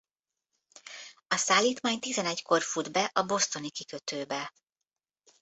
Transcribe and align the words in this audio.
A 1.27 1.37
szállítmány 1.37 1.99
tizenegykor 1.99 2.61
fut 2.61 2.91
be 2.91 3.09
a 3.13 3.23
bostoni 3.25 3.69
kikötőbe. 3.69 4.53